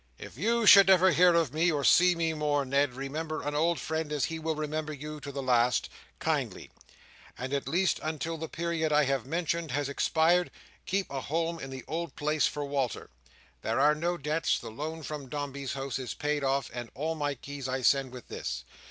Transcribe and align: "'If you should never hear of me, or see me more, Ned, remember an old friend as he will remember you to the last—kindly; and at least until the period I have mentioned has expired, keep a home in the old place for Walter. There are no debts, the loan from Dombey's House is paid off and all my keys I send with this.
"'If 0.17 0.35
you 0.35 0.65
should 0.65 0.87
never 0.87 1.11
hear 1.11 1.35
of 1.35 1.53
me, 1.53 1.71
or 1.71 1.83
see 1.83 2.15
me 2.15 2.33
more, 2.33 2.65
Ned, 2.65 2.95
remember 2.95 3.43
an 3.43 3.53
old 3.53 3.79
friend 3.79 4.11
as 4.11 4.25
he 4.25 4.39
will 4.39 4.55
remember 4.55 4.91
you 4.93 5.19
to 5.19 5.31
the 5.31 5.43
last—kindly; 5.43 6.71
and 7.37 7.53
at 7.53 7.67
least 7.67 7.99
until 8.01 8.35
the 8.39 8.49
period 8.49 8.91
I 8.91 9.03
have 9.03 9.27
mentioned 9.27 9.69
has 9.69 9.87
expired, 9.89 10.49
keep 10.87 11.07
a 11.11 11.21
home 11.21 11.59
in 11.59 11.69
the 11.69 11.85
old 11.87 12.15
place 12.15 12.47
for 12.47 12.65
Walter. 12.65 13.11
There 13.61 13.79
are 13.79 13.93
no 13.93 14.17
debts, 14.17 14.57
the 14.57 14.71
loan 14.71 15.03
from 15.03 15.29
Dombey's 15.29 15.73
House 15.73 15.99
is 15.99 16.15
paid 16.15 16.43
off 16.43 16.71
and 16.73 16.89
all 16.95 17.13
my 17.13 17.35
keys 17.35 17.67
I 17.69 17.83
send 17.83 18.11
with 18.11 18.27
this. 18.27 18.65